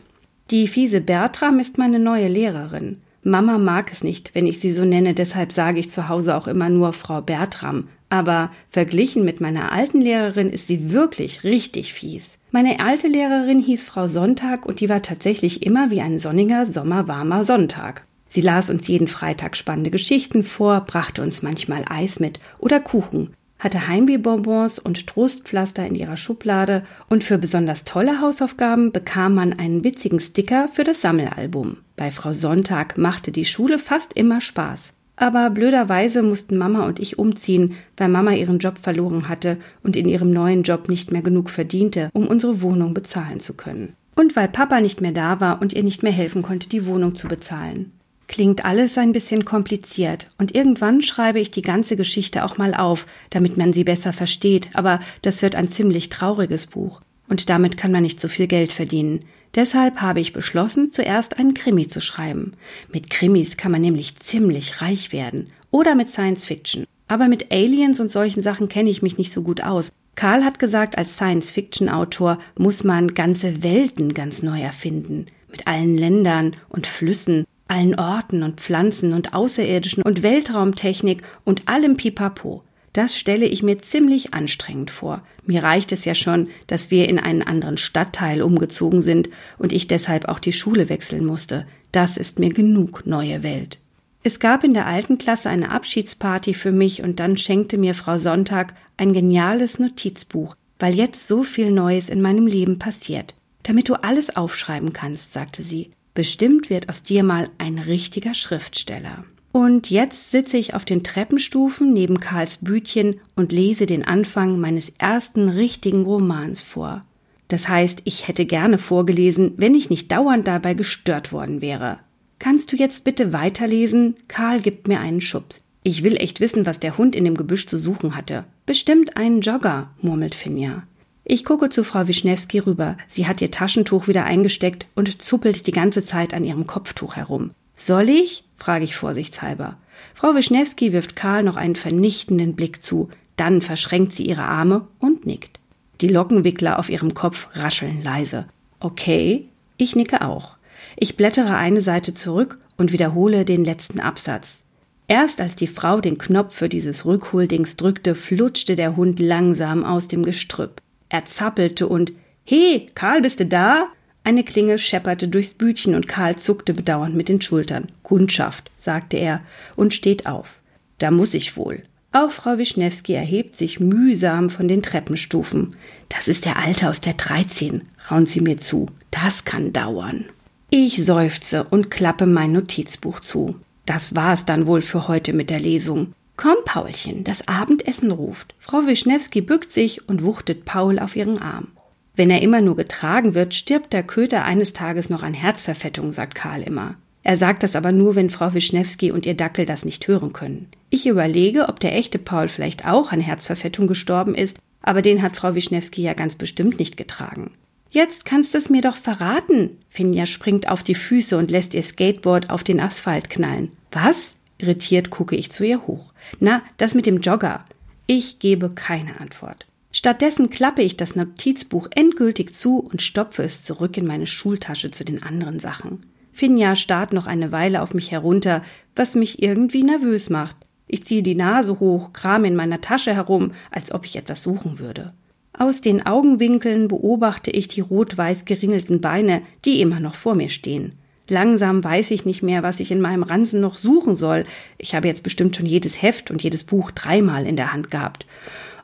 [0.53, 3.01] Die fiese Bertram ist meine neue Lehrerin.
[3.25, 6.47] Mama mag es nicht, wenn ich sie so nenne, deshalb sage ich zu Hause auch
[6.47, 7.88] immer nur Frau Bertram.
[8.11, 12.38] Aber verglichen mit meiner alten Lehrerin ist sie wirklich richtig fies.
[12.53, 17.44] Meine alte Lehrerin hieß Frau Sonntag und die war tatsächlich immer wie ein sonniger, sommerwarmer
[17.44, 18.05] Sonntag.
[18.29, 23.31] Sie las uns jeden Freitag spannende Geschichten vor, brachte uns manchmal Eis mit oder Kuchen,
[23.59, 29.83] hatte Heimwehbonbons und Trostpflaster in ihrer Schublade und für besonders tolle Hausaufgaben bekam man einen
[29.83, 31.79] witzigen Sticker für das Sammelalbum.
[31.97, 34.93] Bei Frau Sonntag machte die Schule fast immer Spaß.
[35.17, 40.07] Aber blöderweise mussten Mama und ich umziehen, weil Mama ihren Job verloren hatte und in
[40.07, 43.95] ihrem neuen Job nicht mehr genug verdiente, um unsere Wohnung bezahlen zu können.
[44.14, 47.17] Und weil Papa nicht mehr da war und ihr nicht mehr helfen konnte, die Wohnung
[47.17, 47.97] zu bezahlen.
[48.29, 53.07] Klingt alles ein bisschen kompliziert und irgendwann schreibe ich die ganze Geschichte auch mal auf,
[53.31, 57.91] damit man sie besser versteht, aber das wird ein ziemlich trauriges Buch und damit kann
[57.91, 59.25] man nicht so viel Geld verdienen.
[59.55, 62.53] Deshalb habe ich beschlossen, zuerst einen Krimi zu schreiben.
[62.93, 66.85] Mit Krimis kann man nämlich ziemlich reich werden oder mit Science Fiction.
[67.09, 69.91] Aber mit Aliens und solchen Sachen kenne ich mich nicht so gut aus.
[70.14, 75.27] Karl hat gesagt, als Science-Fiction-Autor muss man ganze Welten ganz neu erfinden.
[75.51, 81.96] Mit allen Ländern und Flüssen allen Orten und Pflanzen und Außerirdischen und Weltraumtechnik und allem
[81.96, 82.62] Pipapo.
[82.92, 85.22] Das stelle ich mir ziemlich anstrengend vor.
[85.44, 89.28] Mir reicht es ja schon, dass wir in einen anderen Stadtteil umgezogen sind
[89.59, 91.66] und ich deshalb auch die Schule wechseln musste.
[91.92, 93.78] Das ist mir genug neue Welt.
[94.24, 98.18] Es gab in der alten Klasse eine Abschiedsparty für mich und dann schenkte mir Frau
[98.18, 103.35] Sonntag ein geniales Notizbuch, weil jetzt so viel Neues in meinem Leben passiert.
[103.62, 105.90] Damit du alles aufschreiben kannst, sagte sie.
[106.18, 109.24] Bestimmt wird aus dir mal ein richtiger Schriftsteller.
[109.52, 114.90] Und jetzt sitze ich auf den Treppenstufen neben Karls Bütchen und lese den Anfang meines
[114.98, 117.04] ersten richtigen Romans vor.
[117.46, 122.00] Das heißt, ich hätte gerne vorgelesen, wenn ich nicht dauernd dabei gestört worden wäre.
[122.40, 124.16] Kannst du jetzt bitte weiterlesen?
[124.26, 125.61] Karl gibt mir einen Schubs.
[125.85, 128.44] Ich will echt wissen, was der Hund in dem Gebüsch zu suchen hatte.
[128.66, 130.83] Bestimmt einen Jogger, murmelt Finja.
[131.31, 132.97] Ich gucke zu Frau Wischnewski rüber.
[133.07, 137.51] Sie hat ihr Taschentuch wieder eingesteckt und zuppelt die ganze Zeit an ihrem Kopftuch herum.
[137.77, 138.45] Soll ich?
[138.57, 139.77] frage ich vorsichtshalber.
[140.14, 145.27] Frau Wischnewski wirft Karl noch einen vernichtenden Blick zu, dann verschränkt sie ihre Arme und
[145.27, 145.61] nickt.
[146.01, 148.47] Die Lockenwickler auf ihrem Kopf rascheln leise.
[148.81, 150.57] Okay, ich nicke auch.
[150.97, 154.61] Ich blättere eine Seite zurück und wiederhole den letzten Absatz.
[155.09, 160.09] Erst als die Frau den Knopf für dieses Rückholdings drückte, flutschte der Hund langsam aus
[160.09, 160.81] dem Gestrüpp.
[161.09, 162.12] Er zappelte und
[162.44, 163.88] He, Karl, bist du da?
[164.25, 167.88] Eine Klingel schepperte durchs Bütchen und Karl zuckte bedauernd mit den Schultern.
[168.03, 169.40] Kundschaft, sagte er
[169.77, 170.61] und steht auf.
[170.99, 171.83] Da muss ich wohl.
[172.12, 175.77] Auch Frau Wischnewski erhebt sich mühsam von den Treppenstufen.
[176.09, 178.87] Das ist der Alte aus der 13, raunt sie mir zu.
[179.11, 180.25] Das kann dauern.
[180.71, 183.57] Ich seufze und klappe mein Notizbuch zu.
[183.85, 186.12] Das war's dann wohl für heute mit der Lesung.
[186.38, 188.55] Komm, Paulchen, das Abendessen ruft.
[188.61, 191.72] Frau Wischnewski bückt sich und wuchtet Paul auf ihren Arm.
[192.14, 196.37] Wenn er immer nur getragen wird, stirbt der Köter eines Tages noch an Herzverfettung, sagt
[196.37, 196.94] Karl immer.
[197.24, 200.68] Er sagt das aber nur, wenn Frau Wischnewski und ihr Dackel das nicht hören können.
[200.90, 205.37] Ich überlege, ob der echte Paul vielleicht auch an Herzverfettung gestorben ist, aber den hat
[205.37, 207.51] Frau Wischnewski ja ganz bestimmt nicht getragen.
[207.90, 209.79] Jetzt kannst du es mir doch verraten.
[209.90, 213.72] Finja springt auf die Füße und lässt ihr Skateboard auf den Asphalt knallen.
[213.90, 214.37] Was?
[214.59, 216.12] Irritiert gucke ich zu ihr hoch.
[216.40, 217.64] Na, das mit dem Jogger.
[218.07, 219.66] Ich gebe keine Antwort.
[219.90, 225.05] Stattdessen klappe ich das Notizbuch endgültig zu und stopfe es zurück in meine Schultasche zu
[225.05, 226.01] den anderen Sachen.
[226.33, 228.62] Finja starrt noch eine Weile auf mich herunter,
[228.94, 230.57] was mich irgendwie nervös macht.
[230.87, 234.79] Ich ziehe die Nase hoch, krame in meiner Tasche herum, als ob ich etwas suchen
[234.79, 235.12] würde.
[235.53, 240.92] Aus den Augenwinkeln beobachte ich die rot-weiß geringelten Beine, die immer noch vor mir stehen.
[241.29, 244.45] Langsam weiß ich nicht mehr, was ich in meinem Ransen noch suchen soll.
[244.79, 248.27] Ich habe jetzt bestimmt schon jedes Heft und jedes Buch dreimal in der Hand gehabt.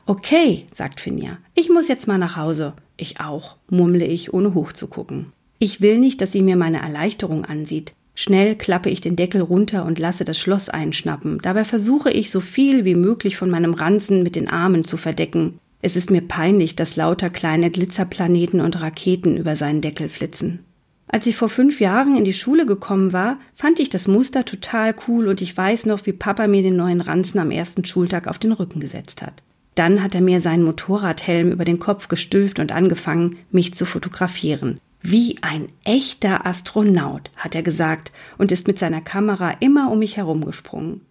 [0.05, 2.73] Okay, sagt Finja, ich muss jetzt mal nach Hause.
[2.97, 5.33] Ich auch, murmle ich, ohne hochzugucken.
[5.57, 7.93] Ich will nicht, dass sie mir meine Erleichterung ansieht.
[8.13, 11.39] Schnell klappe ich den Deckel runter und lasse das Schloss einschnappen.
[11.41, 15.59] Dabei versuche ich, so viel wie möglich von meinem Ranzen mit den Armen zu verdecken.
[15.81, 20.59] Es ist mir peinlich, dass lauter kleine Glitzerplaneten und Raketen über seinen Deckel flitzen.
[21.07, 24.95] Als ich vor fünf Jahren in die Schule gekommen war, fand ich das Muster total
[25.07, 28.39] cool und ich weiß noch, wie Papa mir den neuen Ranzen am ersten Schultag auf
[28.39, 29.43] den Rücken gesetzt hat.
[29.75, 34.79] Dann hat er mir seinen Motorradhelm über den Kopf gestülpt und angefangen, mich zu fotografieren.
[35.01, 40.17] Wie ein echter Astronaut, hat er gesagt und ist mit seiner Kamera immer um mich
[40.17, 41.01] herumgesprungen.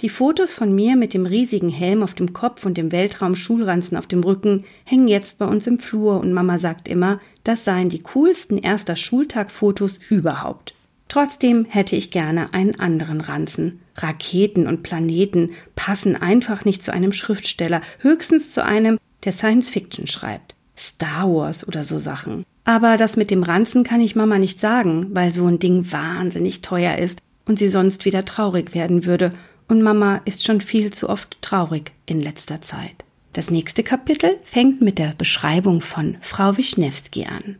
[0.00, 4.06] Die Fotos von mir mit dem riesigen Helm auf dem Kopf und dem Weltraum-Schulranzen auf
[4.06, 8.02] dem Rücken hängen jetzt bei uns im Flur und Mama sagt immer, das seien die
[8.02, 10.74] coolsten erster Schultag-Fotos überhaupt.
[11.08, 13.80] Trotzdem hätte ich gerne einen anderen Ranzen.
[13.96, 20.06] Raketen und Planeten passen einfach nicht zu einem Schriftsteller, höchstens zu einem, der Science Fiction
[20.06, 20.54] schreibt.
[20.78, 22.46] Star Wars oder so Sachen.
[22.64, 26.62] Aber das mit dem Ranzen kann ich Mama nicht sagen, weil so ein Ding wahnsinnig
[26.62, 29.32] teuer ist und sie sonst wieder traurig werden würde
[29.70, 33.04] und Mama ist schon viel zu oft traurig in letzter Zeit.
[33.32, 37.56] Das nächste Kapitel fängt mit der Beschreibung von Frau Wischnewski an.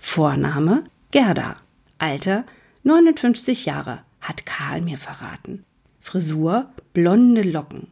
[0.00, 1.56] Vorname Gerda.
[1.98, 2.44] Alter
[2.84, 5.64] 59 Jahre, hat Karl mir verraten.
[6.00, 7.88] Frisur blonde Locken.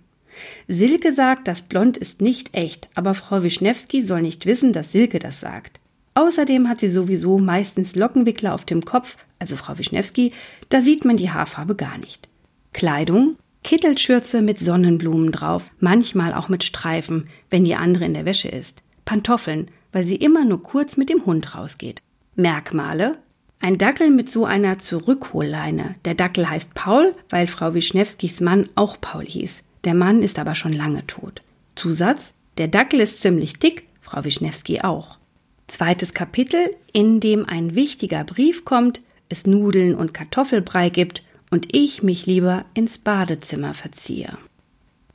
[0.68, 5.18] Silke sagt, das Blond ist nicht echt, aber Frau Wischnewski soll nicht wissen, dass Silke
[5.18, 5.80] das sagt.
[6.14, 10.32] Außerdem hat sie sowieso meistens Lockenwickler auf dem Kopf, also Frau Wischnewski,
[10.68, 12.28] da sieht man die Haarfarbe gar nicht.
[12.72, 18.48] Kleidung Kittelschürze mit Sonnenblumen drauf, manchmal auch mit Streifen, wenn die andere in der Wäsche
[18.48, 18.82] ist.
[19.04, 22.00] Pantoffeln, weil sie immer nur kurz mit dem Hund rausgeht.
[22.34, 23.18] Merkmale
[23.60, 25.94] ein Dackel mit so einer Zurückholleine.
[26.04, 29.62] Der Dackel heißt Paul, weil Frau Wischnewskis Mann auch Paul hieß.
[29.84, 31.42] Der Mann ist aber schon lange tot.
[31.74, 35.18] Zusatz Der Dackel ist ziemlich dick, Frau Wischnewski auch.
[35.66, 42.02] Zweites Kapitel, in dem ein wichtiger Brief kommt, es Nudeln und Kartoffelbrei gibt und ich
[42.02, 44.36] mich lieber ins Badezimmer verziehe.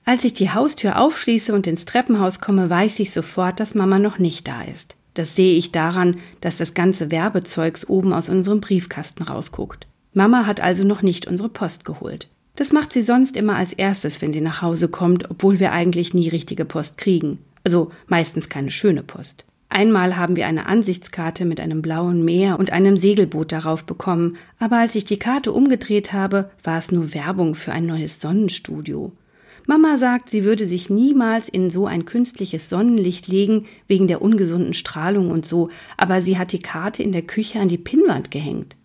[0.06, 4.20] Als ich die Haustür aufschließe und ins Treppenhaus komme, weiß ich sofort, dass Mama noch
[4.20, 4.96] nicht da ist.
[5.14, 9.88] Das sehe ich daran, dass das ganze Werbezeugs oben aus unserem Briefkasten rausguckt.
[10.14, 12.30] Mama hat also noch nicht unsere Post geholt.
[12.56, 16.14] Das macht sie sonst immer als erstes, wenn sie nach Hause kommt, obwohl wir eigentlich
[16.14, 17.40] nie richtige Post kriegen.
[17.64, 19.46] Also meistens keine schöne Post.
[19.74, 24.78] Einmal haben wir eine Ansichtskarte mit einem blauen Meer und einem Segelboot darauf bekommen, aber
[24.78, 29.14] als ich die Karte umgedreht habe, war es nur Werbung für ein neues Sonnenstudio.
[29.66, 34.76] Mama sagt, sie würde sich niemals in so ein künstliches Sonnenlicht legen, wegen der ungesunden
[34.76, 38.76] Strahlung und so, aber sie hat die Karte in der Küche an die Pinnwand gehängt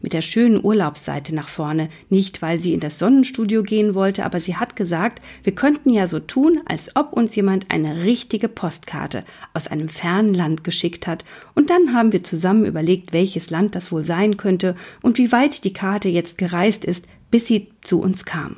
[0.00, 4.40] mit der schönen Urlaubsseite nach vorne, nicht weil sie in das Sonnenstudio gehen wollte, aber
[4.40, 9.24] sie hat gesagt, wir könnten ja so tun, als ob uns jemand eine richtige Postkarte
[9.54, 13.92] aus einem fernen Land geschickt hat, und dann haben wir zusammen überlegt, welches Land das
[13.92, 18.24] wohl sein könnte und wie weit die Karte jetzt gereist ist, bis sie zu uns
[18.24, 18.56] kam.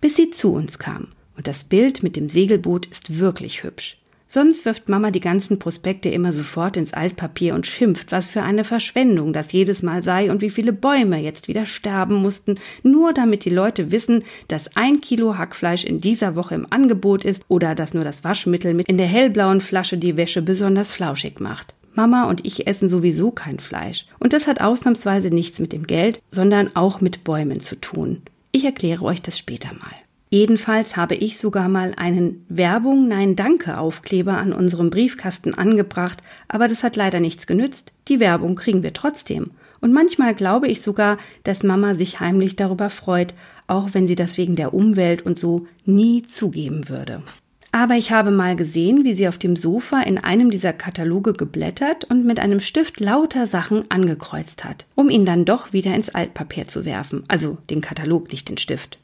[0.00, 1.08] Bis sie zu uns kam.
[1.36, 3.98] Und das Bild mit dem Segelboot ist wirklich hübsch.
[4.30, 8.62] Sonst wirft Mama die ganzen Prospekte immer sofort ins Altpapier und schimpft, was für eine
[8.62, 13.46] Verschwendung das jedes Mal sei und wie viele Bäume jetzt wieder sterben mussten, nur damit
[13.46, 17.94] die Leute wissen, dass ein Kilo Hackfleisch in dieser Woche im Angebot ist oder dass
[17.94, 21.74] nur das Waschmittel mit in der hellblauen Flasche die Wäsche besonders flauschig macht.
[21.94, 24.06] Mama und ich essen sowieso kein Fleisch.
[24.20, 28.22] Und das hat ausnahmsweise nichts mit dem Geld, sondern auch mit Bäumen zu tun.
[28.52, 30.07] Ich erkläre euch das später mal.
[30.30, 36.68] Jedenfalls habe ich sogar mal einen Werbung Nein Danke Aufkleber an unserem Briefkasten angebracht, aber
[36.68, 37.92] das hat leider nichts genützt.
[38.08, 39.52] Die Werbung kriegen wir trotzdem.
[39.80, 43.32] Und manchmal glaube ich sogar, dass Mama sich heimlich darüber freut,
[43.68, 47.22] auch wenn sie das wegen der Umwelt und so nie zugeben würde.
[47.70, 52.04] Aber ich habe mal gesehen, wie sie auf dem Sofa in einem dieser Kataloge geblättert
[52.04, 56.66] und mit einem Stift lauter Sachen angekreuzt hat, um ihn dann doch wieder ins Altpapier
[56.66, 58.98] zu werfen, also den Katalog, nicht den Stift.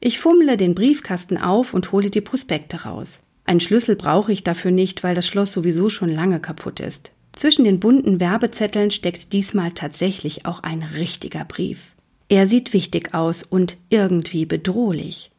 [0.00, 3.20] Ich fummle den Briefkasten auf und hole die Prospekte raus.
[3.44, 7.12] Einen Schlüssel brauche ich dafür nicht, weil das Schloss sowieso schon lange kaputt ist.
[7.32, 11.80] Zwischen den bunten Werbezetteln steckt diesmal tatsächlich auch ein richtiger Brief.
[12.28, 15.30] Er sieht wichtig aus und irgendwie bedrohlich.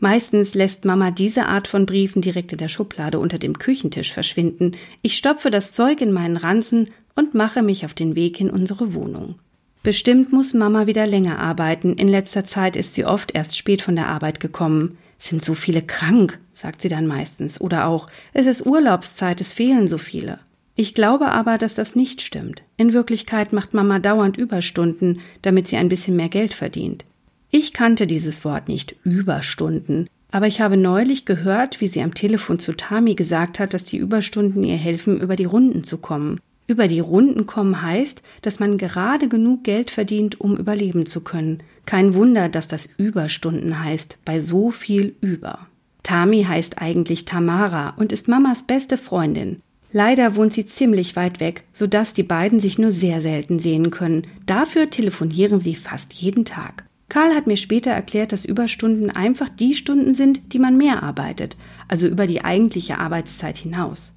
[0.00, 4.72] Meistens lässt Mama diese Art von Briefen direkt in der Schublade unter dem Küchentisch verschwinden.
[5.00, 8.92] Ich stopfe das Zeug in meinen Ranzen und mache mich auf den Weg in unsere
[8.92, 9.36] Wohnung.
[9.84, 11.92] Bestimmt muss Mama wieder länger arbeiten.
[11.92, 14.96] In letzter Zeit ist sie oft erst spät von der Arbeit gekommen.
[15.18, 17.60] Sind so viele krank, sagt sie dann meistens.
[17.60, 20.38] Oder auch, es ist Urlaubszeit, es fehlen so viele.
[20.74, 22.62] Ich glaube aber, dass das nicht stimmt.
[22.78, 27.04] In Wirklichkeit macht Mama dauernd Überstunden, damit sie ein bisschen mehr Geld verdient.
[27.50, 32.58] Ich kannte dieses Wort nicht, Überstunden, aber ich habe neulich gehört, wie sie am Telefon
[32.58, 36.40] zu Tami gesagt hat, dass die Überstunden ihr helfen, über die Runden zu kommen.
[36.66, 41.58] Über die Runden kommen heißt, dass man gerade genug Geld verdient, um überleben zu können.
[41.84, 45.66] Kein Wunder, dass das Überstunden heißt, bei so viel über.
[46.02, 49.60] Tami heißt eigentlich Tamara und ist Mamas beste Freundin.
[49.92, 54.26] Leider wohnt sie ziemlich weit weg, sodass die beiden sich nur sehr selten sehen können.
[54.46, 56.84] Dafür telefonieren sie fast jeden Tag.
[57.08, 61.56] Karl hat mir später erklärt, dass Überstunden einfach die Stunden sind, die man mehr arbeitet,
[61.86, 64.12] also über die eigentliche Arbeitszeit hinaus.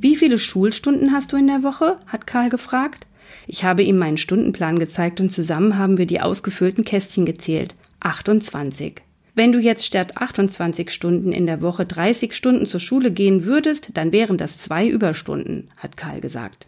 [0.00, 1.98] Wie viele Schulstunden hast du in der Woche?
[2.06, 3.06] hat Karl gefragt.
[3.46, 7.74] Ich habe ihm meinen Stundenplan gezeigt und zusammen haben wir die ausgefüllten Kästchen gezählt.
[8.00, 9.02] 28.
[9.34, 13.90] Wenn du jetzt statt 28 Stunden in der Woche 30 Stunden zur Schule gehen würdest,
[13.94, 16.66] dann wären das zwei Überstunden, hat Karl gesagt.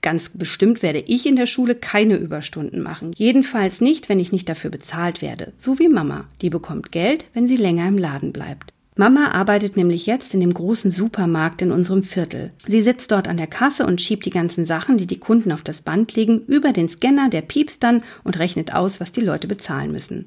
[0.00, 3.12] Ganz bestimmt werde ich in der Schule keine Überstunden machen.
[3.16, 5.52] Jedenfalls nicht, wenn ich nicht dafür bezahlt werde.
[5.58, 6.24] So wie Mama.
[6.40, 8.72] Die bekommt Geld, wenn sie länger im Laden bleibt.
[8.98, 12.50] Mama arbeitet nämlich jetzt in dem großen Supermarkt in unserem Viertel.
[12.66, 15.62] Sie sitzt dort an der Kasse und schiebt die ganzen Sachen, die die Kunden auf
[15.62, 19.46] das Band legen, über den Scanner, der piepst dann und rechnet aus, was die Leute
[19.46, 20.26] bezahlen müssen.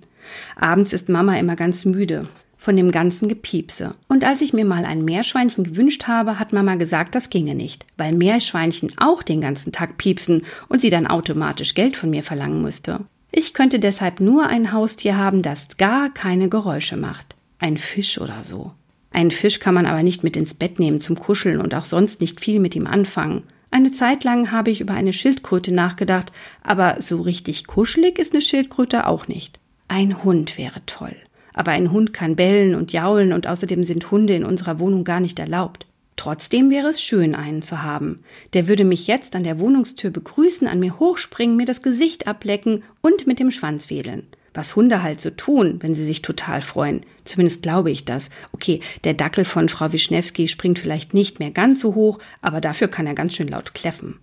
[0.55, 3.93] Abends ist Mama immer ganz müde von dem ganzen Gepiepse.
[4.07, 7.85] Und als ich mir mal ein Meerschweinchen gewünscht habe, hat Mama gesagt, das ginge nicht,
[7.97, 12.61] weil Meerschweinchen auch den ganzen Tag piepsen und sie dann automatisch Geld von mir verlangen
[12.61, 13.01] müsste.
[13.33, 17.35] Ich könnte deshalb nur ein Haustier haben, das gar keine Geräusche macht.
[17.61, 18.71] Ein Fisch oder so.
[19.11, 22.19] Einen Fisch kann man aber nicht mit ins Bett nehmen zum Kuscheln und auch sonst
[22.19, 23.43] nicht viel mit ihm anfangen.
[23.69, 26.31] Eine Zeit lang habe ich über eine Schildkröte nachgedacht,
[26.63, 29.59] aber so richtig kuschelig ist eine Schildkröte auch nicht.
[29.87, 31.15] Ein Hund wäre toll.
[31.53, 35.19] Aber ein Hund kann bellen und jaulen und außerdem sind Hunde in unserer Wohnung gar
[35.19, 35.85] nicht erlaubt.
[36.15, 38.23] Trotzdem wäre es schön, einen zu haben.
[38.53, 42.81] Der würde mich jetzt an der Wohnungstür begrüßen, an mir hochspringen, mir das Gesicht ablecken
[43.01, 44.23] und mit dem Schwanz wedeln.
[44.53, 47.01] Was Hunde halt so tun, wenn sie sich total freuen.
[47.23, 48.29] Zumindest glaube ich das.
[48.51, 52.89] Okay, der Dackel von Frau Wischnewski springt vielleicht nicht mehr ganz so hoch, aber dafür
[52.89, 54.19] kann er ganz schön laut kläffen.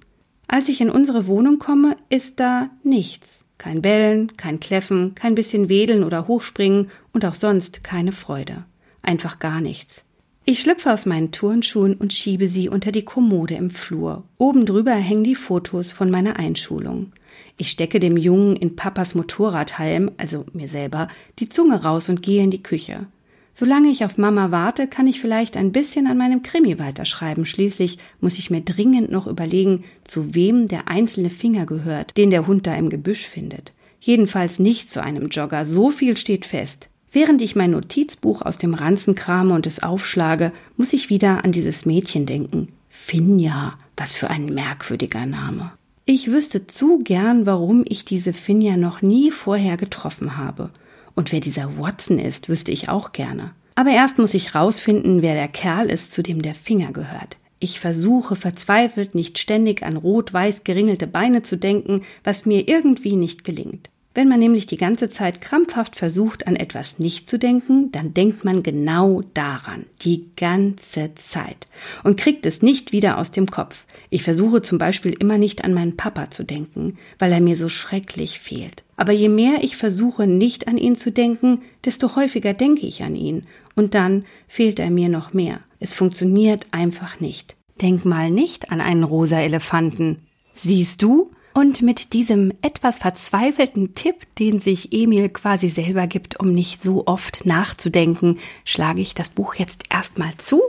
[0.46, 3.44] Als ich in unsere Wohnung komme, ist da nichts.
[3.58, 8.64] Kein Bellen, kein Kläffen, kein bisschen Wedeln oder Hochspringen und auch sonst keine Freude.
[9.02, 10.04] Einfach gar nichts.
[10.44, 14.24] Ich schlüpfe aus meinen Turnschuhen und schiebe sie unter die Kommode im Flur.
[14.38, 17.12] Oben drüber hängen die Fotos von meiner Einschulung.
[17.60, 21.08] Ich stecke dem Jungen in Papas Motorradhelm, also mir selber,
[21.40, 23.08] die Zunge raus und gehe in die Küche.
[23.52, 27.44] Solange ich auf Mama warte, kann ich vielleicht ein bisschen an meinem Krimi weiterschreiben.
[27.44, 32.46] Schließlich muss ich mir dringend noch überlegen, zu wem der einzelne Finger gehört, den der
[32.46, 33.72] Hund da im Gebüsch findet.
[33.98, 36.88] Jedenfalls nicht zu einem Jogger, so viel steht fest.
[37.10, 41.50] Während ich mein Notizbuch aus dem Ranzen krame und es aufschlage, muss ich wieder an
[41.50, 42.68] dieses Mädchen denken.
[42.88, 45.72] Finja, was für ein merkwürdiger Name.
[46.10, 50.70] Ich wüsste zu gern, warum ich diese Finja noch nie vorher getroffen habe.
[51.14, 53.50] Und wer dieser Watson ist, wüsste ich auch gerne.
[53.74, 57.36] Aber erst muss ich rausfinden, wer der Kerl ist, zu dem der Finger gehört.
[57.60, 63.44] Ich versuche verzweifelt nicht ständig an rot-weiß geringelte Beine zu denken, was mir irgendwie nicht
[63.44, 63.90] gelingt.
[64.18, 68.44] Wenn man nämlich die ganze Zeit krampfhaft versucht, an etwas nicht zu denken, dann denkt
[68.44, 71.68] man genau daran, die ganze Zeit,
[72.02, 73.84] und kriegt es nicht wieder aus dem Kopf.
[74.10, 77.68] Ich versuche zum Beispiel immer nicht an meinen Papa zu denken, weil er mir so
[77.68, 78.82] schrecklich fehlt.
[78.96, 83.14] Aber je mehr ich versuche, nicht an ihn zu denken, desto häufiger denke ich an
[83.14, 83.44] ihn.
[83.76, 85.60] Und dann fehlt er mir noch mehr.
[85.78, 87.54] Es funktioniert einfach nicht.
[87.80, 90.26] Denk mal nicht an einen rosa Elefanten.
[90.52, 91.30] Siehst du?
[91.58, 97.08] Und mit diesem etwas verzweifelten Tipp, den sich Emil quasi selber gibt, um nicht so
[97.08, 100.62] oft nachzudenken, schlage ich das Buch jetzt erstmal zu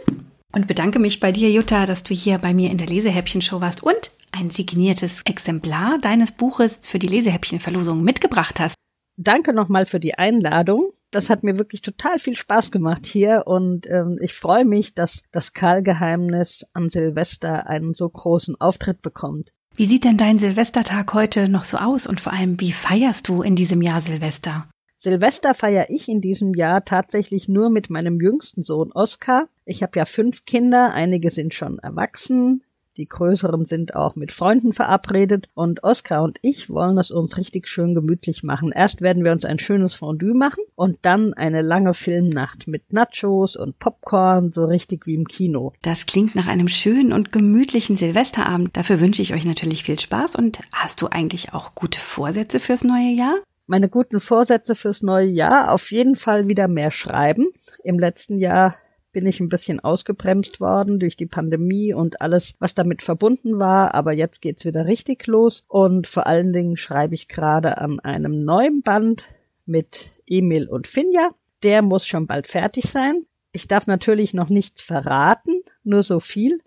[0.51, 3.83] und bedanke mich bei dir, Jutta, dass du hier bei mir in der Lesehäppchen-Show warst
[3.83, 8.73] und ein signiertes Exemplar deines Buches für die Lesehäppchen-Verlosung mitgebracht hast.
[9.15, 10.89] Danke nochmal für die Einladung.
[11.11, 15.21] Das hat mir wirklich total viel Spaß gemacht hier und ähm, ich freue mich, dass
[15.31, 19.51] das Karl-Geheimnis an Silvester einen so großen Auftritt bekommt.
[19.79, 23.41] Wie sieht denn dein Silvestertag heute noch so aus und vor allem, wie feierst du
[23.41, 24.67] in diesem Jahr Silvester?
[24.97, 29.47] Silvester feiere ich in diesem Jahr tatsächlich nur mit meinem jüngsten Sohn Oskar.
[29.63, 32.61] Ich habe ja fünf Kinder, einige sind schon erwachsen,
[32.97, 37.67] die größeren sind auch mit Freunden verabredet und Oskar und ich wollen es uns richtig
[37.67, 38.71] schön gemütlich machen.
[38.73, 43.55] Erst werden wir uns ein schönes Fondue machen und dann eine lange Filmnacht mit Nachos
[43.55, 45.73] und Popcorn, so richtig wie im Kino.
[45.81, 48.75] Das klingt nach einem schönen und gemütlichen Silvesterabend.
[48.75, 52.83] Dafür wünsche ich euch natürlich viel Spaß und hast du eigentlich auch gute Vorsätze fürs
[52.83, 53.35] neue Jahr?
[53.67, 57.47] Meine guten Vorsätze fürs neue Jahr auf jeden Fall wieder mehr schreiben.
[57.83, 58.75] Im letzten Jahr
[59.19, 63.93] bin ich ein bisschen ausgebremst worden durch die Pandemie und alles, was damit verbunden war.
[63.93, 65.65] Aber jetzt geht's wieder richtig los.
[65.67, 69.25] Und vor allen Dingen schreibe ich gerade an einem neuen Band
[69.65, 71.31] mit Emil und Finja.
[71.63, 73.25] Der muss schon bald fertig sein.
[73.51, 76.61] Ich darf natürlich noch nichts verraten, nur so viel.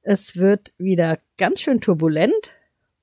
[0.00, 2.54] Es wird wieder ganz schön turbulent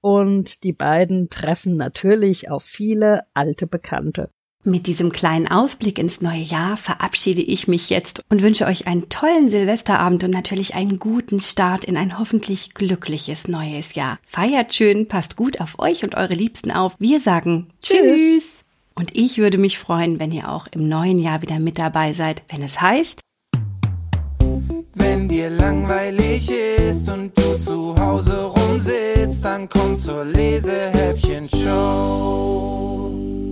[0.01, 4.31] und die beiden treffen natürlich auf viele alte Bekannte.
[4.67, 9.09] Mit diesem kleinen Ausblick ins neue Jahr verabschiede ich mich jetzt und wünsche euch einen
[9.09, 14.17] tollen Silvesterabend und natürlich einen guten Start in ein hoffentlich glückliches neues Jahr.
[14.25, 16.95] Feiert schön, passt gut auf euch und eure Liebsten auf.
[16.97, 17.99] Wir sagen Tschüss.
[17.99, 18.63] Tschüss.
[18.95, 22.41] Und ich würde mich freuen, wenn ihr auch im neuen Jahr wieder mit dabei seid,
[22.49, 23.19] wenn es heißt,
[24.95, 33.44] wenn dir langweilig ist und du zu Hause rumsitzt, dann komm zur Lesehäppchen Show.